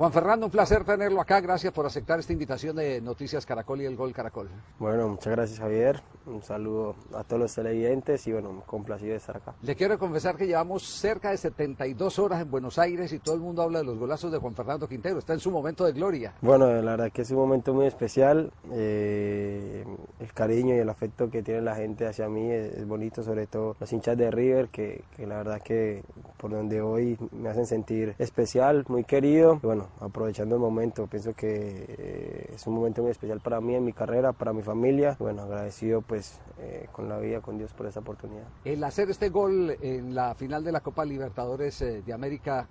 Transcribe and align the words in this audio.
Juan 0.00 0.12
Fernando, 0.12 0.46
un 0.46 0.50
placer 0.50 0.82
tenerlo 0.82 1.20
acá. 1.20 1.42
Gracias 1.42 1.74
por 1.74 1.84
aceptar 1.84 2.18
esta 2.18 2.32
invitación 2.32 2.74
de 2.74 3.02
Noticias 3.02 3.44
Caracol 3.44 3.82
y 3.82 3.84
el 3.84 3.96
Gol 3.96 4.14
Caracol. 4.14 4.48
Bueno, 4.78 5.08
muchas 5.08 5.30
gracias 5.30 5.58
Javier. 5.58 6.00
Un 6.24 6.42
saludo 6.42 6.94
a 7.14 7.22
todos 7.22 7.38
los 7.38 7.54
televidentes 7.54 8.26
y 8.26 8.32
bueno, 8.32 8.62
complacido 8.64 9.10
de 9.10 9.18
estar 9.18 9.36
acá. 9.36 9.54
Le 9.60 9.76
quiero 9.76 9.98
confesar 9.98 10.38
que 10.38 10.46
llevamos 10.46 10.84
cerca 10.84 11.32
de 11.32 11.36
72 11.36 12.18
horas 12.18 12.40
en 12.40 12.50
Buenos 12.50 12.78
Aires 12.78 13.12
y 13.12 13.18
todo 13.18 13.34
el 13.34 13.42
mundo 13.42 13.60
habla 13.60 13.80
de 13.80 13.84
los 13.84 13.98
golazos 13.98 14.32
de 14.32 14.38
Juan 14.38 14.54
Fernando 14.54 14.88
Quintero. 14.88 15.18
Está 15.18 15.34
en 15.34 15.40
su 15.40 15.50
momento 15.50 15.84
de 15.84 15.92
gloria. 15.92 16.32
Bueno, 16.40 16.66
la 16.80 16.92
verdad 16.92 17.12
que 17.12 17.20
es 17.20 17.30
un 17.30 17.36
momento 17.36 17.74
muy 17.74 17.84
especial. 17.84 18.50
Eh, 18.72 19.84
el 20.20 20.32
cariño 20.32 20.74
y 20.74 20.78
el 20.78 20.88
afecto 20.88 21.30
que 21.30 21.42
tiene 21.42 21.62
la 21.62 21.76
gente 21.76 22.06
hacia 22.06 22.28
mí 22.28 22.50
es, 22.50 22.86
bonito, 22.86 23.22
sobre 23.22 23.46
todo 23.46 23.76
los 23.80 23.92
hinchas 23.92 24.16
de 24.16 24.30
River, 24.30 24.68
que, 24.68 25.04
que 25.16 25.26
la 25.26 25.38
verdad 25.38 25.60
que 25.62 26.02
por 26.36 26.50
donde 26.50 26.80
hoy 26.80 27.18
me 27.32 27.48
hacen 27.48 27.66
sentir 27.66 28.14
especial, 28.18 28.84
muy 28.88 29.04
querido. 29.04 29.58
Bueno, 29.62 29.88
aprovechando 30.00 30.54
el 30.56 30.60
momento. 30.60 31.06
Pienso 31.06 31.34
que 31.34 31.84
eh, 31.88 32.50
es 32.54 32.66
un 32.66 32.74
momento 32.74 33.02
muy 33.02 33.10
especial 33.10 33.40
para 33.40 33.60
mí 33.60 33.74
en 33.74 33.84
mi 33.84 33.92
carrera, 33.92 34.32
para 34.32 34.52
mi 34.52 34.62
familia. 34.62 35.16
Bueno, 35.18 35.42
agradecido 35.42 36.00
pues 36.00 36.40
eh, 36.58 36.88
con 36.92 37.08
la 37.08 37.18
vida, 37.18 37.40
con 37.40 37.58
Dios 37.58 37.72
por 37.72 37.86
esa 37.86 38.00
oportunidad. 38.00 38.44
El 38.64 38.82
hacer 38.84 39.10
este 39.10 39.28
gol 39.28 39.76
en 39.80 40.14
la 40.14 40.34
final 40.34 40.64
de 40.64 40.72
la 40.72 40.80
Copa 40.80 41.04
Libertadores 41.04 41.82
eh, 41.82 42.02
de 42.04 42.12
América 42.12 42.68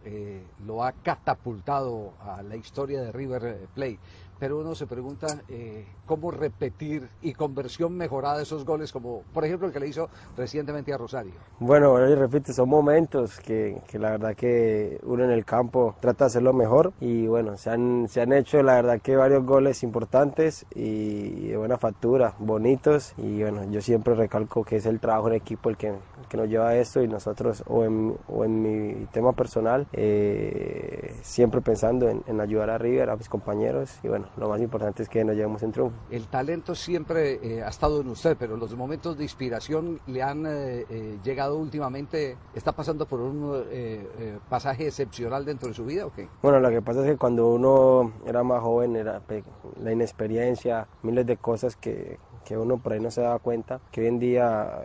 lo 0.66 0.84
ha 0.84 0.92
catapultado 0.92 2.14
a 2.22 2.42
la 2.42 2.56
historia 2.56 3.02
de 3.02 3.12
River 3.12 3.68
Plate 3.74 4.00
pero 4.40 4.60
uno 4.60 4.74
se 4.74 4.88
pregunta 4.88 5.28
eh, 5.50 5.86
cómo 6.06 6.32
repetir 6.32 7.10
y 7.22 7.34
conversión 7.34 7.96
mejorada 7.96 8.42
esos 8.42 8.66
goles, 8.66 8.92
como 8.92 9.24
por 9.34 9.46
ejemplo 9.46 9.68
el 9.68 9.74
que 9.74 9.80
le 9.80 9.88
hizo 9.88 10.10
recientemente 10.38 10.94
a 10.94 10.98
Rosario. 10.98 11.34
Bueno, 11.60 11.92
bueno, 11.92 12.10
y 12.10 12.16
repito, 12.16 12.54
son 12.54 12.70
momentos 12.70 13.40
que, 13.40 13.82
que, 13.88 14.00
la 14.00 14.12
verdad 14.12 14.36
que 14.36 15.00
uno 15.04 15.26
en 15.26 15.32
el 15.32 15.46
campo 15.46 15.96
trata 16.00 16.26
de 16.26 16.28
hacerlo 16.28 16.54
mejor 16.54 16.94
y 17.02 17.28
bueno, 17.28 17.58
se 17.58 17.70
han, 17.70 18.08
se 18.08 18.22
han 18.22 18.32
hecho 18.34 18.64
la 18.64 18.76
verdad 18.76 19.02
que 19.02 19.16
varios 19.16 19.46
goles 19.46 19.84
importantes 19.84 20.66
y 20.74 21.50
de 21.50 21.58
buena 21.58 21.78
factura, 21.78 22.34
bonitos 22.40 23.14
y 23.18 23.42
bueno, 23.42 23.70
yo 23.70 23.82
siempre 23.82 24.16
recalco 24.16 24.64
que 24.64 24.78
es 24.78 24.86
el 24.86 25.00
trabajo 25.00 25.28
en 25.28 25.36
equipo 25.36 25.70
el 25.70 25.78
que, 25.78 25.94
que 26.30 26.38
nos 26.38 26.48
lleva 26.48 26.70
a 26.70 26.76
esto 26.78 27.02
y 27.02 27.08
nosotros 27.08 27.64
o 27.68 27.84
en, 27.84 28.16
o 28.28 28.46
en 28.46 28.62
mi 28.62 29.06
tema 29.08 29.34
personal 29.34 29.88
eh, 29.94 31.16
siempre 31.22 31.62
pensando 31.62 32.08
en, 32.08 32.24
en 32.28 32.40
ayudar 32.40 32.70
a 32.70 32.78
River, 32.78 33.10
a 33.10 33.16
mis 33.16 33.28
compañeros 33.28 34.00
y 34.04 34.08
bueno, 34.08 34.28
lo 34.38 34.50
más 34.50 34.62
importante 34.62 35.04
es 35.04 35.10
que 35.10 35.24
nos 35.24 35.36
llevemos 35.36 35.62
en 35.64 35.72
triunfo. 35.72 35.98
El 36.10 36.28
talento 36.28 36.76
siempre 36.76 37.40
eh, 37.42 37.64
ha 37.64 37.70
estado 37.70 38.02
en 38.02 38.10
usted, 38.10 38.36
pero 38.38 38.58
los 38.58 38.76
momentos 38.76 39.18
de 39.18 39.24
inspiración 39.24 40.00
le 40.08 40.22
han 40.22 40.46
eh, 40.46 40.86
eh, 40.90 41.20
llegado 41.24 41.58
últimamente. 41.58 42.38
¿Está 42.54 42.72
pasando 42.72 43.06
por 43.06 43.20
un 43.20 43.40
pasaje 44.50 44.88
excepcional 44.88 45.46
dentro 45.46 45.68
de 45.70 45.74
su 45.74 45.86
vida 45.86 46.06
o 46.06 46.12
qué? 46.14 46.28
Bueno, 46.42 46.60
lo 46.60 46.70
que 46.70 46.82
pasa 46.82 47.02
es 47.02 47.12
que 47.12 47.18
cuando 47.18 47.48
uno 47.54 48.14
era 48.26 48.44
más 48.44 48.62
joven, 48.62 48.96
era 48.96 49.22
la 49.82 49.92
inexperiencia, 49.92 50.88
miles 51.04 51.26
de 51.26 51.38
cosas 51.38 51.76
que, 51.76 52.18
que 52.46 52.58
uno 52.58 52.78
por 52.78 52.94
ahí 52.94 53.00
no 53.00 53.12
se 53.12 53.22
da 53.22 53.38
cuenta, 53.40 53.80
que 53.92 54.02
hoy 54.02 54.08
en 54.08 54.20
día 54.20 54.82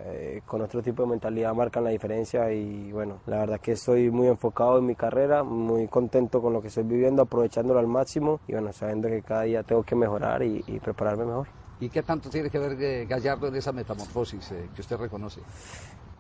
con 0.47 0.63
otro 0.63 0.83
tipo 0.83 1.03
de 1.03 1.11
mentalidad 1.11 1.55
marcan 1.55 1.85
la 1.85 1.91
diferencia 1.91 2.53
y 2.53 2.93
bueno, 2.93 3.21
la 3.27 3.39
verdad 3.39 3.61
que 3.61 3.73
estoy 3.73 4.11
muy 4.11 4.29
enfocado 4.29 4.79
en 4.79 4.87
mi 4.87 4.95
carrera, 4.95 5.43
muy 5.43 5.89
contento 5.89 6.41
con 6.41 6.53
lo 6.53 6.61
que 6.61 6.69
estoy 6.69 6.85
viviendo, 6.85 7.23
aprovechándolo 7.23 7.81
al 7.81 7.87
máximo 7.87 8.41
y 8.49 8.53
bueno, 8.53 8.73
sabiendo 8.73 9.09
que 9.09 9.23
cada 9.23 9.43
día 9.43 9.63
tengo 9.63 9.83
que 9.83 9.95
mejorar 9.95 10.43
y, 10.43 10.63
prepararme 10.83 11.25
mejor. 11.25 11.49
¿Y 11.81 11.89
qué 11.89 12.03
tanto 12.03 12.31
tiene 12.31 12.51
que 12.51 12.59
ver 12.59 12.81
eh, 12.81 13.07
Gallardo 13.07 13.49
en 13.49 13.57
esa 13.57 13.73
metamorfosis 13.73 14.53
eh, 14.53 14.69
que 14.75 14.81
usted 14.81 14.97
reconoce? 14.97 15.41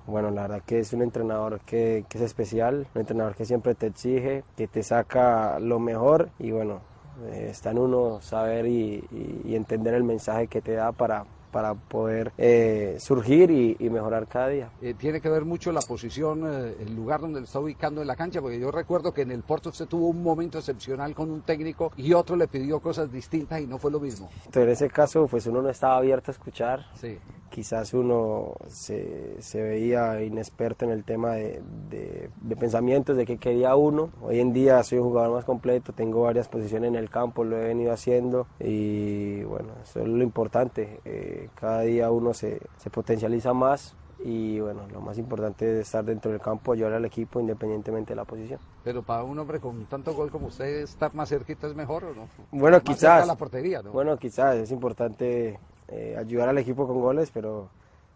Bueno, 0.06 0.30
la 0.30 0.42
verdad 0.42 0.62
que 0.66 0.80
es 0.80 0.92
un 0.92 1.02
entrenador 1.02 1.60
que, 1.60 2.04
es 2.10 2.20
especial, 2.20 2.86
un 2.94 3.00
entrenador 3.00 3.34
que 3.34 3.44
siempre 3.44 3.74
te 3.74 3.86
exige, 3.86 4.44
que 4.56 4.66
te 4.66 4.82
saca 4.82 5.58
lo 5.58 5.78
mejor 5.78 6.28
y 6.38 6.50
bueno, 6.50 6.74
eh, 6.74 6.93
está 7.32 7.70
en 7.70 7.78
uno 7.78 8.20
saber 8.20 8.66
y, 8.66 9.04
entender 9.46 9.94
el 9.94 10.04
mensaje 10.04 10.46
que 10.46 10.60
te 10.60 10.72
da 10.72 10.92
para, 10.92 11.24
para 11.54 11.74
poder 11.74 12.32
eh, 12.36 12.96
surgir 12.98 13.48
y, 13.52 13.88
mejorar 13.88 14.26
cada 14.26 14.48
día. 14.48 14.70
Eh, 14.82 14.94
tiene 14.98 15.20
que 15.20 15.28
ver 15.28 15.44
mucho 15.44 15.70
la 15.70 15.82
posición, 15.82 16.42
eh, 16.44 16.74
el 16.80 16.96
lugar 16.96 17.20
donde 17.20 17.38
lo 17.38 17.46
está 17.46 17.60
ubicando 17.60 18.00
en 18.00 18.08
la 18.08 18.16
cancha, 18.16 18.40
porque 18.40 18.58
yo 18.58 18.72
recuerdo 18.72 19.14
que 19.14 19.22
en 19.22 19.30
el 19.30 19.44
Porto 19.44 19.68
usted 19.68 19.86
tuvo 19.86 20.08
un 20.08 20.20
momento 20.20 20.58
excepcional 20.58 21.14
con 21.14 21.30
un 21.30 21.42
técnico 21.42 21.92
y 21.96 22.12
otro 22.12 22.34
le 22.34 22.48
pidió 22.48 22.80
cosas 22.80 23.12
distintas 23.12 23.60
y 23.60 23.68
no 23.68 23.78
fue 23.78 23.92
lo 23.92 24.00
mismo. 24.00 24.28
Entonces, 24.46 24.64
en 24.64 24.68
ese 24.70 24.90
caso, 24.90 25.28
pues 25.28 25.46
uno 25.46 25.62
no 25.62 25.70
estaba 25.70 25.96
abierto 25.98 26.32
a 26.32 26.34
escuchar. 26.34 26.86
Sí 26.96 27.18
quizás 27.54 27.94
uno 27.94 28.56
se, 28.66 29.40
se, 29.40 29.62
veía 29.62 30.20
inexperto 30.24 30.84
en 30.86 30.90
el 30.90 31.04
tema 31.04 31.34
de, 31.34 31.62
de, 31.88 32.56
pensamientos, 32.56 33.16
de 33.16 33.24
qué 33.24 33.38
quería 33.38 33.76
uno. 33.76 34.10
Hoy 34.22 34.40
en 34.40 34.52
día 34.52 34.82
soy 34.82 34.98
un 34.98 35.04
jugador 35.04 35.36
más 35.36 35.44
completo, 35.44 35.92
tengo 35.92 36.22
varias 36.22 36.48
posiciones 36.48 36.88
en 36.88 36.96
el 36.96 37.10
campo, 37.10 37.44
lo 37.44 37.56
he 37.56 37.66
venido 37.66 37.92
haciendo 37.92 38.48
y 38.58 39.44
bueno, 39.44 39.68
eso 39.84 40.00
es 40.00 40.08
lo 40.08 40.24
importante. 40.24 40.98
Eh, 41.04 41.43
cada 41.54 41.82
día 41.82 42.10
uno 42.10 42.34
se, 42.34 42.60
se 42.78 42.90
potencializa 42.90 43.52
más 43.52 43.96
y 44.24 44.58
bueno, 44.58 44.86
lo 44.90 45.00
más 45.00 45.18
importante 45.18 45.70
es 45.70 45.86
estar 45.86 46.02
dentro 46.02 46.30
del 46.30 46.40
campo, 46.40 46.72
ayudar 46.72 46.94
al 46.94 47.04
equipo 47.04 47.40
independientemente 47.40 48.12
de 48.12 48.16
la 48.16 48.24
posición. 48.24 48.58
Pero 48.82 49.02
para 49.02 49.22
un 49.22 49.38
hombre 49.38 49.60
con 49.60 49.84
tanto 49.84 50.14
gol 50.14 50.30
como 50.30 50.46
usted, 50.46 50.82
estar 50.82 51.14
más 51.14 51.28
cerquita 51.28 51.66
es 51.66 51.74
mejor 51.74 52.04
o 52.04 52.14
no? 52.14 52.28
Bueno, 52.50 52.80
quizás. 52.80 53.26
la 53.26 53.36
portería, 53.36 53.82
¿no? 53.82 53.92
Bueno, 53.92 54.16
quizás 54.16 54.56
es 54.56 54.70
importante 54.70 55.58
eh, 55.88 56.16
ayudar 56.18 56.48
al 56.48 56.56
equipo 56.56 56.86
con 56.86 57.00
goles, 57.00 57.30
pero 57.34 57.68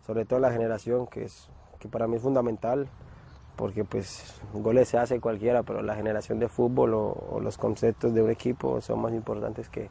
sobre 0.07 0.25
todo 0.25 0.39
la 0.39 0.51
generación, 0.51 1.07
que, 1.07 1.25
es, 1.25 1.51
que 1.79 1.89
para 1.89 2.07
mí 2.07 2.17
es 2.17 2.23
fundamental, 2.23 2.89
porque 3.57 3.85
pues 3.85 4.41
goles 4.55 4.89
se 4.89 4.97
hace 4.97 5.21
cualquiera, 5.21 5.63
pero 5.63 5.83
la 5.83 5.95
generación 5.95 6.39
de 6.39 6.49
fútbol 6.49 6.95
o, 6.95 7.39
los 7.43 7.59
conceptos 7.59 8.15
de 8.15 8.23
un 8.23 8.31
equipo 8.31 8.81
son 8.81 9.03
más 9.03 9.13
importantes 9.13 9.69
que, 9.69 9.91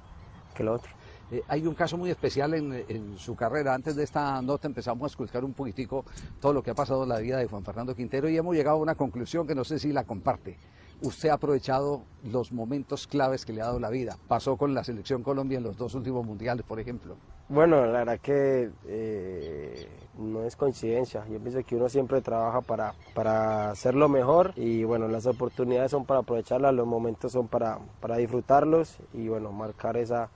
que 0.55 0.63
lo 0.63 0.73
otro. 0.73 0.96
Eh, 1.31 1.43
hay 1.47 1.67
un 1.67 1.75
caso 1.75 1.97
muy 1.97 2.09
especial 2.09 2.53
en, 2.53 3.17
su 3.17 3.35
carrera. 3.35 3.73
Antes 3.73 3.95
de 3.95 4.03
esta 4.03 4.41
nota 4.41 4.67
empezamos 4.67 5.03
a 5.03 5.07
escuchar 5.07 5.43
un 5.43 5.53
poquitico 5.53 6.05
todo 6.39 6.53
lo 6.53 6.63
que 6.63 6.71
ha 6.71 6.75
pasado 6.75 7.03
en 7.03 7.09
la 7.09 7.19
vida 7.19 7.37
de 7.37 7.47
Juan 7.47 7.63
Fernando 7.63 7.95
Quintero 7.95 8.29
y 8.29 8.37
hemos 8.37 8.55
llegado 8.55 8.77
a 8.77 8.81
una 8.81 8.95
conclusión 8.95 9.45
que 9.45 9.55
no 9.55 9.63
sé 9.63 9.79
si 9.79 9.91
la 9.91 10.03
comparte 10.03 10.57
usted 11.01 11.29
ha 11.29 11.33
aprovechado 11.33 12.01
los 12.23 12.51
momentos 12.51 13.07
claves 13.07 13.45
que 13.45 13.53
le 13.53 13.61
ha 13.61 13.65
dado 13.65 13.79
la 13.79 13.89
vida. 13.89 14.17
Pasó 14.27 14.57
con 14.57 14.73
la 14.73 14.83
selección 14.83 15.23
Colombia 15.23 15.57
en 15.57 15.63
los 15.63 15.77
dos 15.77 15.93
últimos 15.95 16.25
mundiales, 16.25 16.65
por 16.65 16.79
ejemplo. 16.79 17.15
Bueno, 17.49 17.85
la 17.85 17.99
verdad 17.99 18.19
que 18.19 18.71
eh, 18.87 19.87
no 20.17 20.43
es 20.43 20.55
coincidencia. 20.55 21.25
Yo 21.27 21.39
pienso 21.39 21.63
que 21.63 21.75
uno 21.75 21.87
siempre 21.87 22.21
trabaja 22.21 22.61
para, 22.61 22.93
para 23.13 23.71
hacerlo 23.71 24.09
mejor 24.09 24.53
y 24.55 24.83
bueno, 24.83 25.07
las 25.07 25.25
oportunidades 25.27 25.91
son 25.91 26.05
para 26.05 26.21
aprovecharlas, 26.21 26.73
los 26.73 26.87
momentos 26.87 27.31
son 27.31 27.47
para, 27.47 27.79
para 28.01 28.17
disfrutarlos 28.17 28.97
y 29.13 29.27
bueno, 29.27 29.51
marcar 29.51 29.97
esa, 29.97 30.29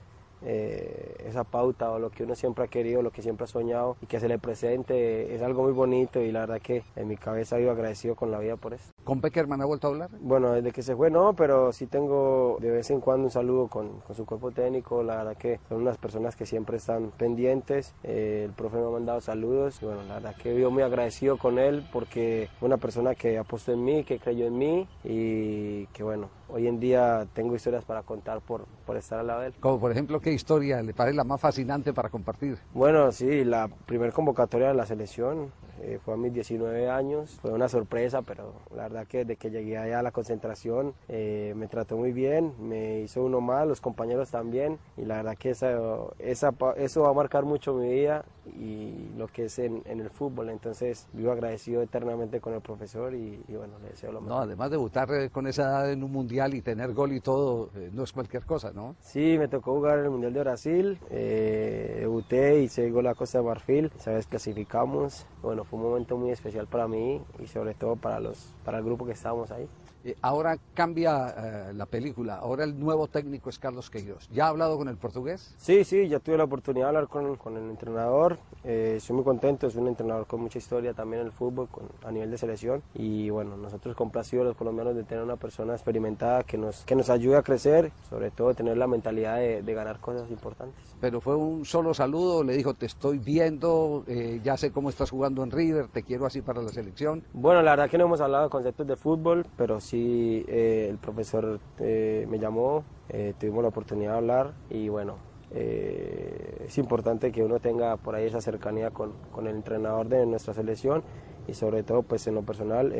eh, 0.46 1.16
esa 1.26 1.44
pauta 1.44 1.92
o 1.92 2.00
lo 2.00 2.10
que 2.10 2.24
uno 2.24 2.36
siempre 2.36 2.66
ha 2.66 2.68
querido, 2.68 3.02
lo 3.02 3.12
que 3.12 3.22
siempre 3.22 3.46
ha 3.46 3.48
soñado 3.48 3.98
y 4.02 4.06
que 4.06 4.20
se 4.20 4.28
le 4.28 4.40
presente 4.40 5.36
es 5.36 5.42
algo 5.42 5.64
muy 5.64 5.72
bonito 5.72 6.22
y 6.22 6.32
la 6.32 6.42
verdad 6.42 6.62
que 6.62 6.84
en 6.96 7.08
mi 7.08 7.18
cabeza 7.18 7.58
vivo 7.58 7.72
agradecido 7.72 8.16
con 8.16 8.32
la 8.32 8.40
vida 8.40 8.56
por 8.58 8.74
eso. 8.74 8.92
¿Con 9.12 9.20
Peckerman 9.20 9.62
ha 9.62 9.66
vuelto 9.66 9.88
a 9.88 9.90
hablar? 9.90 10.10
Bueno, 10.22 10.54
desde 10.54 10.72
que 10.72 10.82
se 10.82 10.96
fue 10.96 11.12
no, 11.12 11.34
pero 11.34 11.74
sí 11.74 11.86
tengo 11.86 12.58
de 12.62 12.72
vez 12.72 12.90
en 12.92 13.02
cuando 13.02 13.26
un 13.26 13.30
saludo 13.30 13.68
con, 13.68 14.00
con 14.00 14.16
su 14.16 14.26
cuerpo 14.26 14.52
técnico, 14.52 15.04
la 15.04 15.18
verdad 15.18 15.36
que 15.36 15.60
son 15.68 15.82
unas 15.82 15.98
personas 15.98 16.38
que 16.38 16.46
siempre 16.46 16.78
están 16.78 17.12
pendientes, 17.18 17.94
eh, 18.04 18.44
el 18.46 18.54
profe 18.54 18.78
me 18.78 18.86
ha 18.86 18.90
mandado 18.90 19.20
saludos 19.20 19.82
y 19.82 19.86
bueno, 19.86 20.04
la 20.04 20.14
verdad 20.14 20.36
que 20.42 20.54
vivo 20.54 20.72
muy 20.72 20.84
agradecido 20.84 21.38
con 21.38 21.60
él 21.60 21.86
porque 21.92 22.48
una 22.62 22.78
persona 22.78 23.14
que 23.14 23.38
apostó 23.38 23.74
en 23.74 23.84
mí, 23.84 24.06
que 24.06 24.18
creyó 24.18 24.48
en 24.48 24.58
mí 24.58 24.88
y 25.04 25.88
que 25.88 26.04
bueno, 26.04 26.30
hoy 26.48 26.68
en 26.68 26.80
día 26.80 27.28
tengo 27.34 27.54
historias 27.54 27.84
para 27.84 28.04
contar 28.04 28.40
por, 28.40 28.66
por 28.86 28.96
estar 28.96 29.20
al 29.20 29.28
lado 29.28 29.42
de 29.42 29.48
él. 29.48 29.54
Como 29.60 29.78
por 29.78 29.92
ejemplo, 29.92 30.22
¿qué 30.22 30.32
historia 30.32 30.82
le 30.82 30.94
parece 30.94 31.18
la 31.18 31.26
más 31.26 31.42
fascinante 31.42 31.92
para 31.92 32.08
compartir? 32.08 32.60
Bueno, 32.74 33.12
sí, 33.12 33.44
la 33.44 33.68
primer 33.68 34.14
convocatoria 34.14 34.70
de 34.70 34.74
la 34.74 34.86
selección, 34.86 35.52
eh, 35.82 36.00
fue 36.04 36.14
a 36.14 36.18
mis 36.18 36.34
19 36.34 36.90
años, 36.90 37.40
fue 37.42 37.52
una 37.52 37.68
sorpresa, 37.68 38.22
pero 38.22 38.54
la 38.76 38.84
verdad 38.84 39.08
que 39.08 39.20
desde 39.20 39.36
que 39.36 39.50
llegué 39.50 39.78
allá 39.78 40.00
a 40.00 40.04
la 40.04 40.12
concentración 40.12 40.94
eh, 41.10 41.54
me 41.56 41.68
trató 41.68 41.98
muy 41.98 42.12
bien, 42.12 42.54
me 42.60 43.02
hizo 43.02 43.24
uno 43.24 43.42
mal, 43.42 43.68
los 43.68 43.82
compañeros 43.82 44.30
también, 44.30 44.80
y 44.98 45.06
la 45.06 45.18
verdad 45.18 45.38
que 45.38 45.52
esa, 45.52 45.72
esa, 46.20 46.54
eso 46.78 47.02
va 47.02 47.10
a 47.10 47.14
marcar 47.14 47.46
mucho 47.46 47.74
mi 47.74 47.90
vida 47.90 48.26
y 48.46 49.10
lo 49.18 49.28
que 49.28 49.46
es 49.46 49.60
en, 49.60 49.84
el 49.86 50.10
fútbol, 50.10 50.50
entonces 50.50 51.08
vivo 51.14 51.32
agradecido 51.32 51.82
eternamente 51.82 52.40
con 52.40 52.54
el 52.54 52.62
profesor 52.62 53.14
y, 53.14 53.44
bueno, 53.50 53.78
le 53.80 53.90
deseo 53.90 54.12
lo 54.12 54.22
mejor. 54.22 54.38
No, 54.38 54.44
además 54.44 54.72
debutar 54.72 55.30
con 55.32 55.48
esa 55.48 55.64
edad 55.64 55.92
en 55.92 56.04
un 56.04 56.12
mundial 56.12 56.54
y 56.54 56.62
tener 56.62 56.94
gol 56.94 57.14
y 57.14 57.20
todo, 57.20 57.70
no 57.92 58.04
es 58.04 58.12
cualquier 58.12 58.46
cosa, 58.46 58.72
¿no? 58.72 58.96
Sí, 59.00 59.38
me 59.38 59.48
tocó 59.48 59.74
jugar 59.74 60.00
en 60.00 60.06
el 60.06 60.12
Mundial 60.12 60.34
de 60.34 60.40
Brasil, 60.40 61.00
debuté 61.10 62.64
y 62.64 62.68
se 62.68 62.84
llegó 62.84 63.02
la 63.02 63.16
Costa 63.16 63.40
de 63.40 63.44
Marfil, 63.44 63.92
esa 63.96 64.12
vez 64.12 64.26
clasificamos, 64.28 65.26
bueno, 65.42 65.64
fue 65.64 65.80
un 65.80 65.86
momento 65.86 66.18
muy 66.18 66.32
especial 66.32 66.68
para 66.68 66.88
mí 66.88 67.22
y 67.40 67.48
sobre 67.48 67.74
todo 67.74 67.96
para, 67.96 68.20
los, 68.20 68.54
para 68.64 68.80
el 68.80 68.84
grupo 68.84 69.06
que 69.06 69.14
estábamos 69.14 69.52
ahí. 69.52 69.68
Eh, 70.04 70.16
ahora 70.22 70.58
cambia 70.74 71.34
eh, 71.38 71.74
la 71.74 71.86
película, 71.86 72.38
ahora 72.38 72.64
el 72.64 72.80
nuevo 72.80 73.08
técnico 73.08 73.50
es 73.50 73.60
Carlos 73.60 73.90
Queiroz. 73.90 74.28
¿Ya 74.30 74.46
ha 74.46 74.50
hablado 74.50 74.78
con 74.78 74.88
el 74.88 74.98
portugués? 74.98 75.54
Sí, 75.58 75.84
sí, 75.84 76.08
ya 76.08 76.20
tuve 76.20 76.38
la 76.38 76.46
oportunidad 76.46 76.86
de 76.86 76.88
hablar 76.88 77.08
con, 77.08 77.36
con 77.36 77.56
el 77.56 77.70
entrenador. 77.70 78.38
Eh, 78.64 78.96
estoy 78.98 79.16
muy 79.16 79.26
contento, 79.26 79.68
es 79.68 79.76
un 79.76 79.88
entrenador 79.88 80.26
con 80.26 80.42
mucha 80.42 80.58
historia 80.58 80.94
también 80.94 81.22
en 81.22 81.28
el 81.28 81.32
fútbol, 81.32 81.68
con, 81.68 81.84
a 82.04 82.12
nivel 82.12 82.32
de 82.32 82.38
selección. 82.38 82.82
Y 82.96 83.30
bueno, 83.30 83.58
nosotros 83.58 83.96
complacidos 83.96 84.46
los 84.46 84.58
colombianos 84.58 84.96
de 84.96 85.04
tener 85.04 85.24
una 85.24 85.36
persona 85.36 85.74
experimentada 85.74 86.44
que 86.44 86.58
nos, 86.58 86.84
que 86.86 86.96
nos 86.96 87.10
ayude 87.12 87.38
a 87.38 87.44
crecer, 87.44 87.92
sobre 88.10 88.32
todo 88.32 88.56
tener 88.56 88.78
la 88.78 88.88
mentalidad 88.88 89.38
de, 89.38 89.62
de 89.62 89.74
ganar 89.74 90.00
cosas 90.00 90.32
importantes. 90.32 90.82
Pero 91.00 91.22
fue 91.22 91.36
un 91.36 91.64
solo 91.66 91.94
saludo, 91.94 92.44
le 92.44 92.58
dijo, 92.58 92.74
te 92.74 92.88
estoy 92.88 93.20
viendo, 93.20 94.04
ya 94.44 94.58
sé 94.58 94.72
cómo 94.72 94.90
estás 94.90 95.10
jugando 95.10 95.44
en 95.44 95.52
River, 95.52 95.88
te 95.88 96.04
quiero 96.04 96.26
así 96.26 96.42
para 96.42 96.62
la 96.62 96.70
selección. 96.70 97.24
Bueno, 97.34 97.62
la 97.62 97.72
verdad 97.72 97.90
que 97.90 97.98
no 97.98 98.06
hemos 98.06 98.22
hablado 98.22 98.46
de 98.46 98.50
conceptos 98.50 98.88
de 98.88 98.96
fútbol, 98.96 99.46
pero 99.58 99.80
sí 99.80 99.91
sí 99.92 100.46
eh, 100.48 100.88
el 100.90 100.98
profesor 100.98 101.60
eh, 101.80 102.26
me 102.30 102.40
llamó, 102.40 102.86
eh, 103.10 103.34
tuvimos 103.38 103.62
la 103.62 103.70
oportunidad 103.70 104.12
de 104.12 104.18
hablar 104.18 104.54
y 104.70 104.88
bueno, 104.88 105.18
es 105.54 106.78
importante 106.78 107.30
que 107.30 107.44
uno 107.44 107.60
tenga 107.60 107.98
por 107.98 108.16
ahí 108.16 108.26
esa 108.26 108.40
cercanía 108.40 108.92
con, 108.92 109.12
con, 109.34 109.48
el 109.48 109.56
entrenador 109.58 110.08
de 110.08 110.26
nuestra 110.26 110.54
selección 110.54 111.04
y 111.46 111.54
sobre 111.54 111.84
todo 111.84 112.04
pues 112.04 112.26
en 112.28 112.36
lo 112.36 112.44
personal 112.44 112.96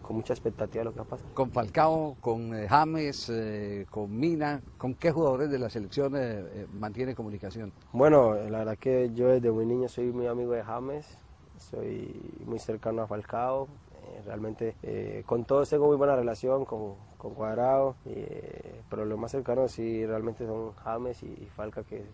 con 0.00 0.16
mucha 0.16 0.32
expectativa 0.32 0.80
de 0.80 0.84
lo 0.86 0.92
que 0.92 1.00
va 1.00 1.04
a 1.04 1.08
pasar. 1.08 1.26
Con 1.34 1.50
Falcao, 1.50 2.16
con 2.18 2.66
James, 2.66 3.30
con 3.90 4.18
Mina, 4.18 4.62
¿con 4.78 4.94
qué 4.94 5.10
jugadores 5.10 5.50
de 5.50 5.58
la 5.58 5.68
selección 5.68 6.14
mantiene 6.72 7.14
comunicación? 7.14 7.74
Bueno, 7.92 8.32
la 8.36 8.60
verdad 8.60 8.78
que 8.78 9.10
yo 9.12 9.28
desde 9.28 9.52
muy 9.52 9.66
niño 9.66 9.86
soy 9.86 10.10
muy 10.12 10.28
amigo 10.28 10.52
de 10.52 10.62
James, 10.62 11.06
soy 11.58 12.40
muy 12.46 12.58
cercano 12.58 13.02
a 13.02 13.06
Falcao, 13.06 13.68
realmente 14.26 14.74
eh, 14.82 15.22
con 15.24 15.44
todos 15.44 15.70
tengo 15.70 15.86
muy 15.86 15.96
buena 15.96 16.16
relación, 16.16 16.64
con, 16.64 16.94
con 17.16 17.34
Cuadrado, 17.34 17.96
eh, 18.04 18.82
pero 18.90 19.04
lo 19.04 19.16
más 19.16 19.30
cercano 19.30 19.68
sí 19.68 20.04
realmente 20.04 20.46
son 20.46 20.74
James 20.74 21.22
y, 21.22 21.48
Falca 21.56 21.82
que, 21.82 22.04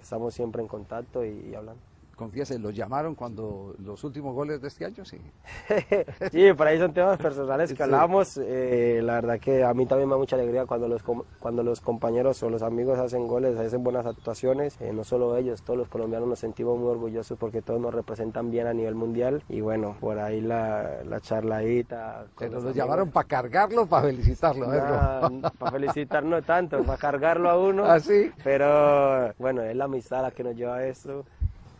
estamos 0.00 0.34
siempre 0.34 0.62
en 0.62 0.68
contacto 0.68 1.24
y 1.24 1.52
hablando 1.52 1.91
confiese, 2.16 2.58
¿los 2.58 2.74
llamaron 2.74 3.14
cuando 3.14 3.74
los 3.78 4.02
últimos 4.04 4.34
goles 4.34 4.60
de 4.60 4.68
este 4.68 4.84
año? 4.84 5.04
Sí, 5.04 5.20
sí 6.30 6.52
por 6.52 6.66
ahí 6.66 6.78
son 6.78 6.92
temas 6.92 7.18
personales 7.18 7.72
que 7.72 7.82
hablamos. 7.82 8.36
Eh, 8.36 9.00
la 9.02 9.14
verdad 9.14 9.40
que 9.40 9.64
a 9.64 9.72
mí 9.74 9.86
también 9.86 10.08
me 10.08 10.14
da 10.14 10.18
mucha 10.18 10.36
alegría 10.36 10.66
cuando 10.66 10.88
los, 10.88 11.02
cuando 11.02 11.62
los 11.62 11.80
compañeros 11.80 12.42
o 12.42 12.50
los 12.50 12.62
amigos 12.62 12.98
hacen 12.98 13.26
goles, 13.26 13.58
hacen 13.58 13.82
buenas 13.82 14.06
actuaciones. 14.06 14.80
Eh, 14.80 14.92
no 14.92 15.04
solo 15.04 15.36
ellos, 15.36 15.62
todos 15.62 15.78
los 15.78 15.88
colombianos 15.88 16.28
nos 16.28 16.38
sentimos 16.38 16.78
muy 16.78 16.88
orgullosos 16.90 17.38
porque 17.38 17.62
todos 17.62 17.80
nos 17.80 17.94
representan 17.94 18.50
bien 18.50 18.66
a 18.66 18.74
nivel 18.74 18.94
mundial. 18.94 19.42
Y 19.48 19.60
bueno, 19.60 19.96
por 20.00 20.18
ahí 20.18 20.40
la, 20.40 21.02
la 21.04 21.20
charladita. 21.20 22.26
Pero 22.38 22.60
los, 22.60 22.74
llamaron 22.74 23.10
para 23.10 23.28
cargarlo, 23.28 23.86
para 23.86 24.08
felicitarlo. 24.08 24.66
para 25.58 25.72
felicitar 25.72 26.24
no 26.24 26.42
tanto, 26.42 26.82
para 26.84 26.98
cargarlo 26.98 27.50
a 27.50 27.58
uno. 27.58 27.84
Así. 27.84 28.30
¿Ah, 28.30 28.40
Pero 28.44 29.34
bueno, 29.38 29.62
es 29.62 29.76
la 29.76 29.84
amistad 29.84 30.22
la 30.22 30.30
que 30.30 30.44
nos 30.44 30.54
lleva 30.54 30.76
a 30.76 30.86
esto 30.86 31.24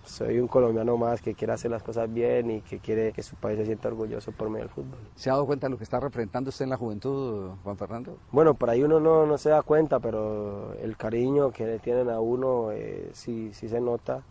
soy 0.04 0.38
un 0.38 0.48
colombiano 0.48 0.96
más 0.96 1.20
que 1.20 1.34
quiere 1.34 1.52
hacer 1.52 1.70
las 1.70 1.82
cosas 1.82 2.12
bien 2.12 2.50
y 2.50 2.60
que 2.60 2.78
quiere 2.78 3.12
que 3.12 3.22
su 3.22 3.36
país 3.36 3.58
se 3.58 3.66
sienta 3.66 3.88
orgulloso 3.88 4.32
por 4.32 4.48
medio 4.50 4.66
del 4.66 4.74
fútbol. 4.74 4.98
¿Se 5.14 5.30
ha 5.30 5.34
dado 5.34 5.46
cuenta 5.46 5.66
de 5.66 5.70
lo 5.70 5.78
que 5.78 5.84
está 5.84 6.00
representando 6.00 6.50
usted 6.50 6.64
en 6.64 6.70
la 6.70 6.76
juventud, 6.76 7.50
Juan 7.62 7.76
Fernando? 7.76 8.18
Bueno, 8.30 8.54
por 8.54 8.70
ahí 8.70 8.82
uno 8.82 9.00
no, 9.00 9.26
no 9.26 9.38
se 9.38 9.50
da 9.50 9.62
cuenta, 9.62 10.00
pero 10.00 10.74
el 10.74 10.96
cariño 10.96 11.50
que 11.50 11.66
le 11.66 11.78
tienen 11.78 12.10
a 12.10 12.20
uno 12.20 12.72
eh, 12.72 13.10
sí, 13.12 13.52
sí 13.52 13.68
se 13.68 13.80
nota 13.80 14.22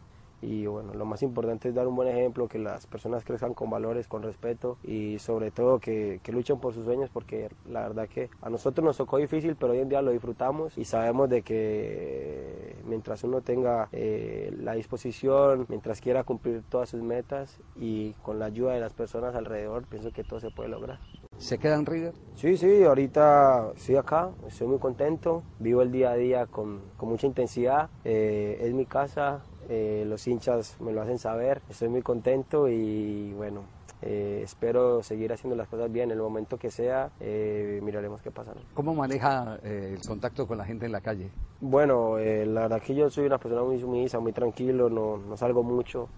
y 0.41 0.65
bueno, 0.65 0.93
lo 0.93 1.05
más 1.05 1.21
importante 1.23 1.69
es 1.69 1.75
dar 1.75 1.87
un 1.87 1.95
buen 1.95 2.07
ejemplo, 2.07 2.47
que 2.47 2.59
las 2.59 2.87
personas 2.87 3.23
crezcan 3.23 3.53
con 3.53 3.69
valores, 3.69 4.07
con 4.07 4.23
respeto 4.23 4.77
y 4.83 5.19
sobre 5.19 5.51
todo 5.51 5.79
que, 5.79 6.19
que, 6.23 6.31
luchen 6.31 6.59
por 6.59 6.73
sus 6.73 6.85
sueños 6.85 7.09
porque 7.11 7.49
la 7.69 7.81
verdad 7.81 8.07
que 8.07 8.29
a 8.41 8.49
nosotros 8.49 8.83
nos 8.83 8.97
tocó 8.97 9.17
difícil, 9.17 9.55
pero 9.55 9.73
hoy 9.73 9.79
en 9.79 9.89
día 9.89 10.01
lo 10.01 10.11
disfrutamos 10.11 10.77
y 10.77 10.85
sabemos 10.85 11.29
de 11.29 11.43
que 11.43 12.75
mientras 12.85 13.23
uno 13.23 13.41
tenga 13.41 13.89
eh, 13.91 14.53
la 14.59 14.73
disposición, 14.73 15.65
mientras 15.69 16.01
quiera 16.01 16.23
cumplir 16.23 16.63
todas 16.69 16.89
sus 16.89 17.01
metas 17.01 17.59
y 17.75 18.13
con 18.23 18.39
la 18.39 18.45
ayuda 18.45 18.73
de 18.73 18.79
las 18.79 18.93
personas 18.93 19.35
alrededor, 19.35 19.85
pienso 19.85 20.11
que 20.11 20.23
todo 20.23 20.39
se 20.39 20.49
puede 20.51 20.69
lograr. 20.69 20.99
¿Se 21.37 21.57
queda 21.57 21.75
en 21.75 21.85
River? 21.85 22.13
Sí, 22.35 22.55
sí, 22.57 22.83
ahorita 22.83 23.71
estoy 23.75 23.95
acá, 23.95 24.29
estoy 24.47 24.67
muy 24.67 24.77
contento, 24.77 25.43
vivo 25.59 25.81
el 25.81 25.91
día 25.91 26.11
a 26.11 26.15
día 26.15 26.45
con, 26.45 26.81
con 26.97 27.09
mucha 27.09 27.25
intensidad, 27.25 27.89
eh, 28.03 28.59
es 28.61 28.73
mi 28.73 28.85
casa, 28.85 29.41
eh, 29.73 30.03
los 30.05 30.27
hinchas 30.27 30.75
me 30.81 30.91
lo 30.91 31.01
hacen 31.01 31.17
saber, 31.17 31.61
estoy 31.69 31.87
muy 31.87 32.01
contento 32.01 32.67
y 32.67 33.31
bueno, 33.31 33.61
eh, 34.01 34.41
espero 34.43 35.01
seguir 35.01 35.31
haciendo 35.31 35.55
las 35.55 35.69
cosas 35.69 35.89
bien. 35.89 36.11
En 36.11 36.17
el 36.17 36.21
momento 36.21 36.57
que 36.57 36.69
sea, 36.69 37.09
eh, 37.21 37.79
miraremos 37.81 38.21
qué 38.21 38.31
pasa. 38.31 38.51
¿Cómo 38.73 38.93
maneja 38.93 39.57
el 39.63 40.01
contacto 40.05 40.45
con 40.45 40.57
la 40.57 40.65
gente 40.65 40.87
en 40.87 40.91
la 40.91 40.99
calle? 40.99 41.31
Bueno, 41.61 42.17
la 42.17 42.61
verdad 42.63 42.81
que 42.81 42.93
yo 42.93 43.09
soy 43.09 43.27
una 43.27 43.37
persona 43.37 43.63
muy 43.63 43.79
sumisa, 43.79 44.19
muy 44.19 44.33
tranquilo, 44.33 44.89
no, 44.89 45.15
no 45.15 45.37
salgo 45.37 45.63
mucho. 45.63 46.09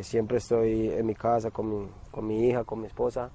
siempre 0.00 0.38
estoy 0.38 0.88
en 0.90 1.06
mi 1.06 1.14
casa 1.14 1.52
con 1.52 1.70
mi, 1.70 1.88
con 2.10 2.26
mi 2.26 2.48
hija, 2.48 2.64
con 2.64 2.80
mi 2.80 2.88
esposa, 2.88 3.30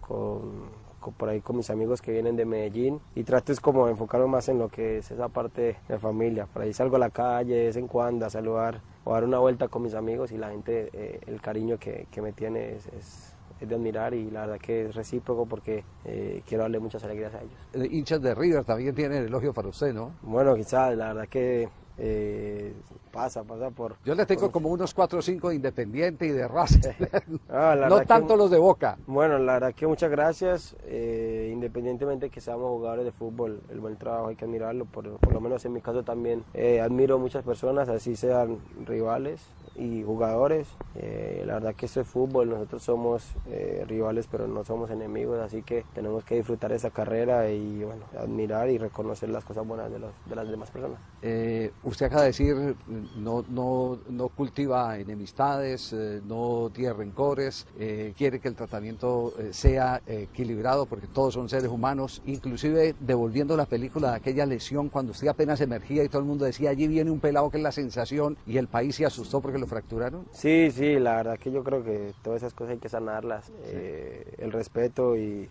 con, 0.00 0.70
por 1.18 1.28
ahí 1.28 1.40
con 1.40 1.56
mis 1.56 1.70
amigos 1.70 2.02
que 2.02 2.12
vienen 2.12 2.36
de 2.36 2.44
Medellín 2.44 3.00
y 3.14 3.24
trato 3.24 3.52
es 3.52 3.60
como 3.60 3.88
enfocarme 3.88 4.26
más 4.26 4.48
en 4.48 4.58
lo 4.58 4.68
que 4.68 4.98
es 4.98 5.10
esa 5.10 5.28
parte 5.28 5.76
de 5.88 5.98
familia. 5.98 6.46
Por 6.46 6.62
ahí 6.62 6.72
salgo 6.72 6.96
a 6.96 6.98
la 6.98 7.10
calle 7.10 7.54
de 7.54 7.66
vez 7.66 7.76
en 7.76 7.86
cuando 7.86 8.26
a 8.26 8.30
saludar 8.30 8.80
o 9.04 9.12
a 9.12 9.14
dar 9.14 9.24
una 9.24 9.38
vuelta 9.38 9.68
con 9.68 9.82
mis 9.82 9.94
amigos 9.94 10.32
y 10.32 10.38
la 10.38 10.50
gente, 10.50 10.90
eh, 10.92 11.20
el 11.26 11.40
cariño 11.40 11.78
que, 11.78 12.06
que 12.10 12.20
me 12.20 12.32
tiene 12.32 12.74
es, 12.74 12.86
es, 12.88 13.32
de 13.60 13.74
admirar 13.74 14.12
y 14.12 14.30
la 14.30 14.42
verdad 14.42 14.58
que 14.58 14.86
es 14.86 14.94
recíproco 14.94 15.46
porque 15.46 15.82
eh, 16.04 16.42
quiero 16.46 16.64
darle 16.64 16.78
muchas 16.78 17.02
alegrías 17.04 17.34
a 17.34 17.38
ellos. 17.40 17.56
El 17.72 17.92
hinchas 17.92 18.20
de 18.20 18.34
River 18.34 18.64
también 18.64 18.94
tienen 18.94 19.24
elogio 19.24 19.54
para 19.54 19.68
usted, 19.68 19.94
¿no? 19.94 20.12
Bueno, 20.22 20.54
quizás, 20.54 20.94
la 20.96 21.08
verdad 21.08 21.28
que 21.28 21.68
eh, 21.98 22.74
pasa, 23.10 23.44
pasa 23.44 23.70
por... 23.70 23.96
Yo 24.04 24.14
le 24.14 24.26
tengo 24.26 24.50
como 24.50 24.68
unos 24.68 24.92
4 24.92 25.18
o 25.18 25.22
5 25.22 25.48
de 25.48 25.54
Independiente 25.54 26.26
y 26.26 26.30
de 26.30 26.46
Raza, 26.46 26.94
ah, 27.48 27.86
no 27.88 28.02
tanto 28.02 28.36
los 28.36 28.50
de 28.50 28.58
Boca. 28.58 28.98
Bueno, 29.06 29.38
la 29.38 29.54
verdad 29.54 29.74
que 29.74 29.86
muchas 29.86 30.10
gracias, 30.10 30.76
eh, 30.84 31.50
independientemente 31.52 32.30
que 32.30 32.40
seamos 32.40 32.68
jugadores 32.68 33.04
de 33.04 33.12
fútbol, 33.12 33.60
el 33.70 33.80
buen 33.80 33.96
trabajo 33.96 34.28
hay 34.28 34.36
que 34.36 34.44
admirarlo, 34.44 34.84
por, 34.84 35.16
por 35.18 35.32
lo 35.32 35.40
menos 35.40 35.64
en 35.64 35.72
mi 35.72 35.80
caso 35.80 36.02
también 36.02 36.44
eh, 36.54 36.80
admiro 36.80 37.18
muchas 37.18 37.44
personas, 37.44 37.88
así 37.88 38.16
sean 38.16 38.58
rivales, 38.86 39.40
y 39.78 40.02
jugadores. 40.02 40.68
Eh, 40.94 41.42
la 41.46 41.54
verdad 41.54 41.74
que 41.74 41.86
esto 41.86 42.00
es 42.00 42.08
fútbol, 42.08 42.48
nosotros 42.48 42.82
somos 42.82 43.24
eh, 43.46 43.84
rivales 43.86 44.26
pero 44.30 44.46
no 44.46 44.64
somos 44.64 44.90
enemigos, 44.90 45.38
así 45.40 45.62
que 45.62 45.84
tenemos 45.94 46.24
que 46.24 46.36
disfrutar 46.36 46.72
esa 46.72 46.90
carrera 46.90 47.50
y 47.50 47.84
bueno, 47.84 48.04
admirar 48.18 48.70
y 48.70 48.78
reconocer 48.78 49.28
las 49.28 49.44
cosas 49.44 49.66
buenas 49.66 49.90
de, 49.90 49.98
los, 49.98 50.12
de 50.26 50.36
las 50.36 50.48
demás 50.48 50.70
personas. 50.70 50.98
Eh, 51.22 51.70
usted 51.84 52.06
acaba 52.06 52.22
de 52.22 52.28
decir, 52.28 52.76
no, 53.16 53.44
no, 53.48 53.98
no 54.08 54.28
cultiva 54.28 54.98
enemistades, 54.98 55.94
no 56.26 56.70
tiene 56.72 56.92
rencores, 56.94 57.66
quiere 58.16 58.40
que 58.40 58.48
el 58.48 58.54
tratamiento 58.54 59.34
sea 59.50 60.00
equilibrado 60.06 60.86
porque 60.86 61.06
todos 61.06 61.34
son 61.34 61.48
seres 61.48 61.68
humanos, 61.68 62.22
inclusive 62.26 62.94
devolviendo 63.00 63.56
la 63.56 63.66
película 63.66 64.10
de 64.10 64.16
aquella 64.16 64.46
lesión 64.46 64.88
cuando 64.88 65.12
usted 65.12 65.28
apenas 65.28 65.60
emergía 65.60 66.04
y 66.04 66.08
todo 66.08 66.20
el 66.20 66.28
mundo 66.28 66.44
decía, 66.44 66.70
allí 66.70 66.86
viene 66.88 67.10
un 67.10 67.20
pelado 67.20 67.50
que 67.50 67.58
es 67.58 67.62
la 67.62 67.72
sensación 67.72 68.36
y 68.46 68.56
el 68.56 68.68
país 68.68 68.96
se 68.96 69.04
asustó 69.04 69.40
porque 69.40 69.58
lo 69.58 69.65
fracturaron? 69.66 70.26
Sí, 70.32 70.70
sí, 70.70 70.98
la 70.98 71.16
verdad 71.16 71.38
que 71.38 71.50
yo 71.50 71.62
creo 71.62 71.82
que 71.82 72.12
todas 72.22 72.42
esas 72.42 72.54
cosas 72.54 72.72
hay 72.72 72.78
que 72.78 72.88
sanarlas. 72.88 73.50
Eh, 73.66 74.34
el 74.38 74.52
respeto 74.52 75.16
y, 75.16 75.48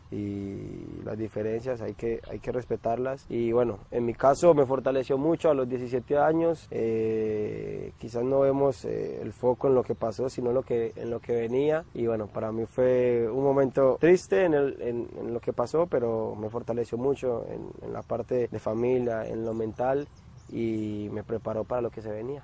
las 1.03 1.17
diferencias 1.17 1.81
hay 1.81 1.93
que, 1.93 2.21
hay 2.29 2.39
que 2.39 2.51
respetarlas. 2.51 3.25
Y 3.29 3.51
bueno, 3.51 3.79
en 3.91 4.05
mi 4.05 4.13
caso 4.13 4.53
me 4.53 4.65
fortaleció 4.65 5.17
mucho 5.17 5.49
a 5.49 5.53
los 5.53 5.69
17 5.69 6.17
años. 6.17 6.67
Eh, 6.71 7.93
quizás 7.99 8.23
no 8.23 8.39
vemos 8.39 8.85
eh, 8.85 9.19
el 9.21 9.33
foco 9.33 9.67
en 9.67 9.75
lo 9.75 9.83
que 9.83 9.93
pasó, 9.93 10.29
sino 10.29 10.51
lo 10.51 10.63
que, 10.63 10.93
en 10.95 11.11
lo 11.11 11.19
que 11.19 11.33
venía. 11.33 11.85
Y 11.93 12.07
bueno, 12.07 12.27
para 12.27 12.51
mí 12.51 12.65
fue 12.65 13.29
un 13.29 13.43
momento 13.43 13.97
triste 13.99 14.45
en, 14.45 14.53
el, 14.53 14.81
en, 14.81 15.33
lo 15.33 15.39
que 15.39 15.53
pasó, 15.53 15.85
pero 15.85 16.35
me 16.35 16.49
fortaleció 16.49 16.97
mucho 16.97 17.45
en, 17.49 17.69
en 17.85 17.93
la 17.93 18.01
parte 18.01 18.47
de 18.47 18.59
familia, 18.59 19.27
en 19.27 19.45
lo 19.45 19.53
mental 19.53 20.07
y 20.49 21.09
me 21.11 21.23
preparó 21.23 21.63
para 21.63 21.81
lo 21.81 21.89
que 21.89 22.01
se 22.01 22.09
venía. 22.09 22.43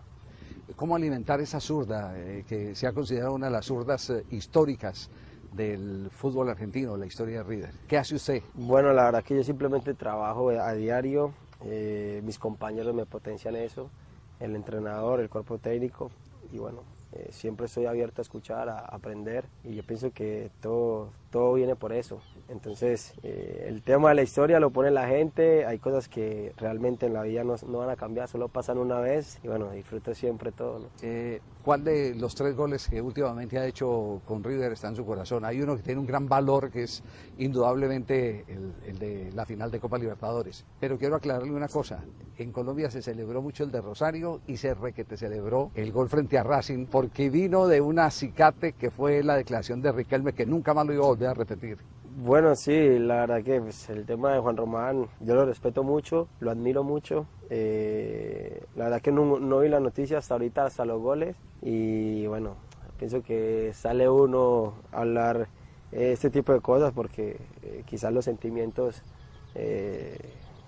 Cómo 0.76 0.96
alimentar 0.96 1.42
esa 1.42 1.60
zurda, 1.60 2.14
eh, 2.18 2.44
que 2.48 2.76
se 2.76 2.88
ha 2.88 2.94
considerado 2.94 3.34
una 3.34 3.48
de 3.48 3.52
las 3.52 3.66
zurdas 3.66 4.10
eh, 4.10 4.26
históricas 4.32 5.10
del 5.54 6.10
fútbol 6.12 6.50
argentino, 6.50 6.96
la 6.98 7.06
historia 7.06 7.40
de 7.40 7.44
River. 7.44 7.72
¿Qué 7.88 7.98
hace 7.98 8.16
usted? 8.16 8.42
Bueno, 8.54 8.94
la 8.94 9.06
verdad 9.06 9.24
que 9.24 9.36
yo 9.36 9.44
simplemente 9.44 9.94
trabajo 9.94 10.50
a 10.50 10.74
diario, 10.74 11.34
mis 12.24 12.40
compañeros 12.40 12.96
me 12.96 13.06
potencian 13.06 13.56
eso, 13.56 13.90
el 14.40 14.56
entrenador, 14.56 15.20
el 15.20 15.30
cuerpo 15.30 15.58
técnico, 15.58 16.10
y 16.54 16.58
bueno, 16.58 16.84
siempre 17.30 17.66
estoy 17.66 17.86
abierto 17.86 18.22
a 18.22 18.24
escuchar, 18.24 18.70
a 18.70 18.80
aprender, 18.80 19.46
y 19.64 19.76
yo 19.76 19.84
pienso 19.84 20.12
que 20.12 20.50
todo, 20.62 21.10
todo 21.30 21.54
viene 21.54 21.76
por 21.76 21.94
eso. 21.94 22.22
Entonces, 22.50 23.14
eh, 23.24 23.66
el 23.68 23.82
tema 23.82 24.10
de 24.10 24.16
la 24.16 24.22
historia 24.24 24.60
lo 24.60 24.70
pone 24.72 24.92
la 24.92 25.08
gente, 25.08 25.66
hay 25.66 25.80
cosas 25.80 26.10
que 26.10 26.54
realmente 26.58 27.06
en 27.06 27.14
la 27.14 27.24
vida 27.24 27.44
no, 27.44 27.56
van 27.78 27.90
a 27.90 27.96
cambiar, 27.96 28.28
solo 28.28 28.50
pasan 28.50 28.78
una 28.78 29.00
vez 29.00 29.40
y 29.44 29.48
bueno, 29.48 29.72
disfruto 29.72 30.14
siempre 30.14 30.52
todo. 30.52 30.90
Eh, 31.02 31.42
¿Cuál 31.64 31.84
de 31.84 32.16
los 32.16 32.34
tres 32.34 32.56
goles 32.56 32.88
que 32.88 33.00
últimamente 33.00 33.60
ha 33.60 33.68
hecho 33.68 34.22
con 34.26 34.44
River 34.44 34.72
está 34.72 34.88
en 34.88 34.96
su 34.96 35.06
corazón? 35.06 35.46
Hay 35.46 35.62
uno 35.62 35.76
que 35.76 35.84
tiene 35.84 36.00
un 36.00 36.08
gran 36.08 36.28
valor, 36.28 36.72
que 36.72 36.84
es 36.84 37.04
indudablemente 37.38 38.46
el, 38.48 38.98
de 38.98 39.32
la 39.34 39.46
final 39.46 39.70
de 39.70 39.80
Copa 39.80 40.00
Libertadores. 40.00 40.66
Pero 40.80 40.98
quiero 40.98 41.16
aclararle 41.16 41.52
una 41.52 41.68
cosa, 41.68 42.04
en 42.38 42.52
Colombia 42.52 42.90
se 42.90 43.04
celebró 43.04 43.44
mucho 43.44 43.64
el 43.64 43.72
de 43.72 43.80
Rosario 43.80 44.42
y 44.48 44.58
se 44.58 44.74
requete 44.74 45.18
celebró 45.18 45.70
el 45.76 45.92
gol 45.92 46.10
frente 46.10 46.40
a 46.40 46.44
Racing 46.44 46.88
porque 46.88 47.30
vino 47.30 47.68
de 47.68 47.80
una 47.80 48.06
acicate 48.06 48.74
que 48.74 48.90
fue 48.90 49.22
la 49.22 49.36
declaración 49.36 49.84
de 49.84 49.92
Riquelme 49.92 50.34
que 50.34 50.48
nunca 50.48 50.74
más 50.74 50.88
lo 50.88 50.94
iba 50.94 51.04
a 51.04 51.10
volver 51.10 51.30
a 51.30 51.34
repetir. 51.36 51.78
Bueno, 52.18 52.56
sí, 52.56 53.00
la 53.00 53.22
verdad 53.22 53.42
que 53.42 53.62
pues, 53.62 53.90
el 53.90 54.06
tema 54.06 54.34
de 54.34 54.40
Juan 54.40 54.58
Román, 54.58 55.08
yo 55.22 55.34
lo 55.34 55.46
respeto 55.46 55.82
mucho, 55.84 56.28
lo 56.42 56.52
admiro 56.52 56.84
mucho. 56.84 57.26
Eh, 57.50 58.64
la 58.76 58.86
verdad 58.86 59.02
que 59.02 59.12
no, 59.14 59.60
vi 59.60 59.70
la 59.70 59.80
noticia 59.80 60.18
hasta 60.18 60.34
ahorita, 60.34 60.66
hasta 60.66 60.84
los 60.84 61.02
goles. 61.02 61.38
Y 61.62 62.28
bueno, 62.28 62.56
pienso 63.00 63.24
que 63.24 63.72
sale 63.74 64.10
uno 64.10 64.74
a 64.92 65.02
hablar 65.02 65.48
este 65.94 66.30
tipo 66.30 66.52
de 66.54 66.60
cosas 66.60 66.92
porque 66.94 67.38
eh, 67.64 67.84
quizás 67.86 68.12
los 68.12 68.26
sentimientos 68.26 69.04
eh, 69.56 70.18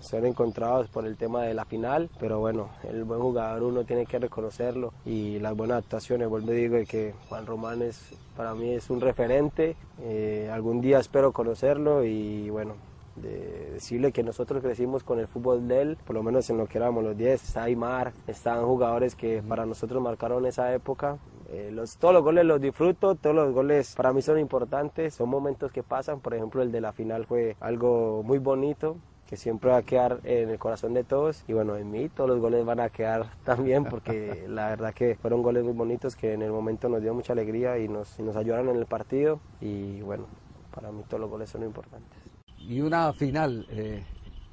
son 0.04 0.26
encontrados 0.26 0.88
por 0.88 1.06
el 1.06 1.16
tema 1.16 1.42
de 1.42 1.54
la 1.54 1.64
final, 1.64 2.10
pero 2.20 2.38
bueno, 2.38 2.68
el 2.84 3.04
buen 3.04 3.20
jugador 3.20 3.62
uno 3.62 3.84
tiene 3.84 4.06
que 4.06 4.18
reconocerlo 4.18 4.92
y 5.04 5.38
las 5.40 5.56
buenas 5.56 5.78
actuaciones, 5.78 6.28
vuelvo 6.28 6.52
y 6.52 6.56
digo 6.56 6.76
que 6.88 7.14
Juan 7.28 7.46
Román 7.46 7.82
es 7.82 8.10
para 8.36 8.54
mí 8.54 8.70
es 8.70 8.90
un 8.90 9.00
referente, 9.00 9.76
eh, 10.00 10.50
algún 10.52 10.80
día 10.80 10.98
espero 10.98 11.32
conocerlo 11.32 12.04
y 12.04 12.50
bueno, 12.50 12.74
decirle 13.16 14.12
que 14.12 14.22
nosotros 14.22 14.62
crecimos 14.62 15.04
con 15.04 15.20
el 15.20 15.28
fútbol 15.28 15.68
de 15.68 15.82
él, 15.82 15.98
por 16.04 16.14
lo 16.14 16.22
menos 16.22 16.50
en 16.50 16.58
lo 16.58 16.66
que 16.66 16.78
éramos 16.78 17.04
los 17.04 17.16
10, 17.16 17.42
está 17.42 17.64
Aymar, 17.64 18.12
están 18.26 18.64
jugadores 18.64 19.14
que 19.14 19.42
para 19.42 19.66
nosotros 19.66 20.02
marcaron 20.02 20.46
esa 20.46 20.74
época. 20.74 21.18
Eh, 21.50 21.70
los, 21.72 21.96
todos 21.98 22.14
los 22.14 22.24
goles 22.24 22.44
los 22.44 22.60
disfruto, 22.60 23.14
todos 23.14 23.36
los 23.36 23.54
goles 23.54 23.94
para 23.94 24.12
mí 24.12 24.22
son 24.22 24.38
importantes, 24.38 25.14
son 25.14 25.28
momentos 25.28 25.70
que 25.70 25.82
pasan, 25.82 26.20
por 26.20 26.34
ejemplo 26.34 26.62
el 26.62 26.72
de 26.72 26.80
la 26.80 26.92
final 26.92 27.26
fue 27.26 27.56
algo 27.60 28.22
muy 28.24 28.38
bonito, 28.38 28.96
que 29.28 29.36
siempre 29.36 29.70
va 29.70 29.78
a 29.78 29.82
quedar 29.82 30.20
en 30.24 30.50
el 30.50 30.58
corazón 30.58 30.94
de 30.94 31.04
todos 31.04 31.44
y 31.48 31.52
bueno, 31.52 31.76
en 31.76 31.90
mí 31.90 32.08
todos 32.08 32.28
los 32.28 32.40
goles 32.40 32.64
van 32.64 32.80
a 32.80 32.88
quedar 32.88 33.30
también 33.44 33.84
porque 33.84 34.46
la 34.48 34.68
verdad 34.68 34.94
que 34.94 35.16
fueron 35.16 35.42
goles 35.42 35.64
muy 35.64 35.72
bonitos 35.72 36.16
que 36.16 36.32
en 36.32 36.42
el 36.42 36.50
momento 36.50 36.88
nos 36.88 37.02
dio 37.02 37.14
mucha 37.14 37.32
alegría 37.32 37.78
y 37.78 37.88
nos, 37.88 38.18
nos 38.20 38.36
ayudaron 38.36 38.68
en 38.68 38.76
el 38.76 38.86
partido 38.86 39.40
y 39.60 40.00
bueno, 40.02 40.26
para 40.74 40.90
mí 40.90 41.02
todos 41.08 41.20
los 41.20 41.30
goles 41.30 41.50
son 41.50 41.62
importantes. 41.62 42.18
Y 42.58 42.80
una 42.80 43.12
final, 43.12 43.66
eh, 43.70 44.04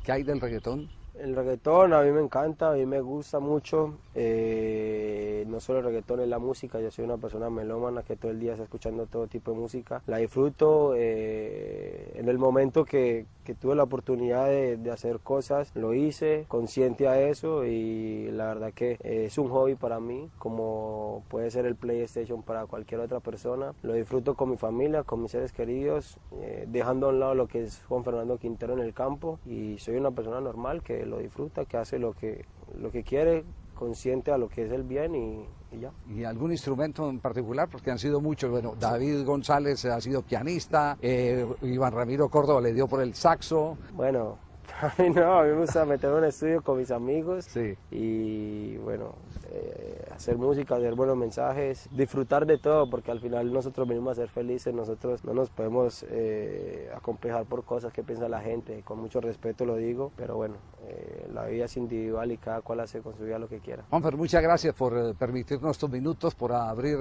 ¿qué 0.04 0.12
hay 0.12 0.24
del 0.24 0.42
reggaetón? 0.42 0.90
El 1.22 1.36
reggaetón 1.36 1.94
a 1.94 2.01
mí 2.01 2.12
me 2.12 2.22
encanta, 2.22 2.72
a 2.72 2.74
mí 2.74 2.86
me 2.86 3.00
gusta 3.00 3.40
mucho. 3.40 3.98
Eh, 4.16 5.46
no 5.48 5.60
solo 5.60 5.80
el 5.80 5.86
reggaetón, 5.86 6.22
es 6.22 6.28
la 6.28 6.40
música. 6.40 6.80
Yo 6.80 6.90
soy 6.90 7.06
una 7.06 7.18
persona 7.18 7.50
melómana 7.50 8.01
que 8.01 8.16
todo 8.16 8.32
el 8.32 8.40
día 8.40 8.54
está 8.54 8.63
escuchando 8.63 9.06
todo 9.06 9.28
tipo 9.28 9.51
de 9.51 9.58
música. 9.58 10.01
La 10.08 10.18
disfruto. 10.18 10.94
Eh, 10.96 12.13
en 12.16 12.28
el 12.28 12.38
momento 12.38 12.86
que, 12.86 13.25
tuve 13.55 13.75
la 13.75 13.84
oportunidad 13.84 14.48
de, 14.48 14.91
hacer 14.91 15.20
cosas, 15.20 15.72
lo 15.75 15.93
hice, 15.93 16.46
consciente 16.48 17.08
a 17.08 17.22
eso 17.22 17.65
y 17.65 18.29
la 18.31 18.48
verdad 18.48 18.74
que 18.74 18.98
es 19.03 19.38
un 19.38 19.50
hobby 19.50 19.75
para 19.75 20.00
mí, 20.00 20.29
como 20.38 21.24
puede 21.29 21.50
ser 21.50 21.65
el 21.65 21.75
PlayStation 21.75 22.43
para 22.43 22.65
cualquier 22.65 23.00
otra 23.00 23.20
persona. 23.20 23.74
Lo 23.84 23.93
disfruto 23.93 24.36
con 24.36 24.50
mi 24.50 24.58
familia, 24.58 25.03
con 25.03 25.22
mis 25.22 25.31
seres 25.31 25.53
queridos, 25.53 26.17
eh, 26.41 26.65
dejando 26.67 27.08
a 27.08 27.10
un 27.10 27.20
lado 27.20 27.36
lo 27.36 27.48
que 27.48 27.63
es 27.63 27.84
Juan 27.86 28.03
Fernando 28.03 28.38
Quintero 28.38 28.74
en 28.74 28.79
el 28.79 28.93
campo 28.93 29.39
y 29.46 29.77
soy 29.79 29.96
una 29.96 30.12
persona 30.12 30.41
normal 30.41 30.84
que 30.84 31.05
lo 31.05 31.20
disfruta, 31.20 31.65
que 31.65 31.77
hace 31.77 32.00
lo 32.00 32.13
que, 32.13 32.46
lo 32.77 32.91
que 32.91 33.03
quiere 33.03 33.46
consciente 33.82 34.32
a 34.32 34.38
lo 34.38 34.48
que 34.48 34.64
es 34.64 34.72
el 34.72 34.84
bien 34.84 35.16
y, 35.16 35.80
ya. 35.80 35.92
¿Y 36.08 36.24
algún 36.24 36.52
instrumento 36.52 37.10
en 37.10 37.20
particular? 37.20 37.68
Porque 37.68 37.90
han 37.90 37.98
sido 37.98 38.22
muchos. 38.22 38.52
Bueno, 38.52 38.76
David 38.80 39.26
González 39.26 39.84
ha 39.86 40.00
sido 40.00 40.22
pianista, 40.22 41.00
eh, 41.02 41.48
Iván 41.64 41.92
Ramiro 41.92 42.30
Córdoba 42.30 42.62
le 42.62 42.74
dio 42.74 42.88
por 42.88 43.02
el 43.02 43.16
saxo. 43.16 43.80
Bueno, 43.94 44.38
a 44.82 45.02
mí 45.02 45.10
no, 45.10 45.40
a 45.40 45.44
mí 45.46 45.50
me 45.50 45.62
gusta 45.62 45.84
meter 45.86 46.12
un 46.12 46.26
estudio 46.26 46.62
con 46.62 46.78
mis 46.78 46.92
amigos 46.92 47.46
sí. 47.46 47.76
y 47.90 48.78
bueno, 48.78 49.16
eh, 49.52 50.06
hacer 50.14 50.38
música, 50.38 50.76
hacer 50.76 50.94
buenos 50.94 51.18
mensajes, 51.18 51.90
disfrutar 51.92 52.46
de 52.46 52.60
todo, 52.60 52.88
porque 52.88 53.10
al 53.10 53.20
final 53.20 53.52
nosotros 53.52 53.88
venimos 53.88 54.12
a 54.12 54.22
ser 54.22 54.30
felices, 54.30 54.76
nosotros 54.76 55.26
no 55.26 55.34
nos 55.34 55.50
podemos 55.50 56.06
eh, 56.08 56.92
acomplejar 56.96 57.46
por 57.46 57.64
cosas 57.64 57.92
que 57.92 58.04
piensa 58.04 58.30
la 58.30 58.42
gente, 58.42 58.84
con 58.84 59.00
mucho 59.00 59.22
respeto 59.22 59.66
lo 59.66 59.76
digo, 59.76 60.12
pero 60.16 60.36
bueno, 60.36 60.58
eh, 60.88 61.28
la 61.34 61.46
vida 61.46 61.66
es 61.66 61.78
individual 61.78 62.32
y 62.32 62.38
cada 62.38 62.62
cual 62.62 62.80
hace 62.82 63.02
con 63.02 63.16
su 63.16 63.24
vida 63.24 63.38
lo 63.40 63.48
que 63.48 63.60
quiera. 63.60 63.84
Juanfer, 63.90 64.18
muchas 64.18 64.42
gracias 64.42 64.74
por 64.74 64.98
eh, 64.98 65.14
permitirnos 65.18 65.72
estos 65.72 65.90
minutos, 65.90 66.36
por 66.36 66.52
abrir 66.54 66.98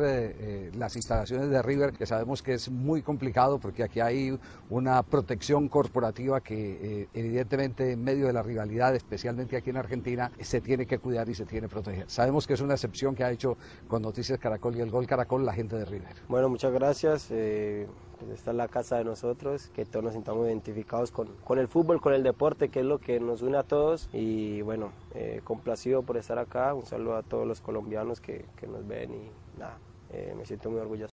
las 0.77 0.97
instalaciones 0.97 1.51
de 1.51 1.63
River, 1.63 1.93
que 1.93 2.07
sabemos 2.07 2.43
que 2.43 2.55
es 2.55 2.71
muy 2.71 3.03
complicado 3.03 3.59
porque 3.59 3.83
aquí 3.83 4.01
hay 4.01 4.39
una 4.69 5.03
protección 5.03 5.69
corporativa 5.69 6.41
que 6.41 7.09
evidentemente 7.15 7.93
en 7.93 8.03
medio 8.03 8.27
de 8.27 8.33
la 8.33 8.43
rivalidad, 8.43 8.95
especialmente 8.95 9.57
aquí 9.57 9.71
en 9.71 9.77
Argentina, 9.77 10.31
se 10.41 10.61
tiene 10.61 10.87
que 10.87 10.99
cuidar 10.99 11.29
y 11.29 11.35
se 11.35 11.45
tiene 11.45 11.67
que 11.67 11.73
proteger. 11.73 12.05
Sabemos 12.09 12.47
que 12.47 12.55
es 12.55 12.61
una 12.61 12.75
excepción 12.75 13.15
que 13.15 13.25
ha 13.25 13.31
hecho 13.31 13.57
con 13.89 14.03
Noticias 14.03 14.39
Caracol 14.39 14.77
y 14.77 14.81
el 14.81 14.91
Gol 14.91 15.07
Caracol 15.07 15.45
la 15.45 15.53
gente 15.53 15.77
de 15.77 15.85
River. 15.85 16.15
Bueno, 16.29 16.49
muchas 16.49 16.73
gracias. 16.73 17.31
Pues 18.21 18.33
esta 18.33 18.51
es 18.51 18.57
la 18.59 18.69
casa 18.69 18.99
de 18.99 19.05
nosotros, 19.05 19.71
que 19.75 19.87
todos 19.87 20.05
nos 20.05 20.13
sintamos 20.13 20.47
identificados 20.47 21.11
con, 21.11 21.29
con, 21.43 21.59
el 21.59 21.69
fútbol, 21.69 22.03
con 22.03 22.13
el 22.13 22.23
deporte, 22.23 22.69
que 22.69 22.81
es 22.81 22.87
lo 22.87 22.99
que 22.99 23.19
nos 23.19 23.41
une 23.41 23.57
a 23.57 23.63
todos. 23.63 24.11
Y 24.13 24.61
bueno, 24.61 24.93
eh, 25.15 25.41
complacido 25.43 26.03
por 26.03 26.19
estar 26.19 26.39
acá. 26.39 26.75
Un 26.75 26.85
saludo 26.85 27.17
a 27.17 27.23
todos 27.23 27.47
los 27.47 27.63
colombianos 27.63 28.21
que, 28.21 28.45
que 28.57 28.67
nos 28.67 28.87
ven 28.87 29.15
y 29.15 29.59
nada, 29.59 29.79
eh, 30.13 30.35
me 30.37 30.45
siento 30.45 30.71
muy 30.71 30.81
orgulloso. 30.81 31.09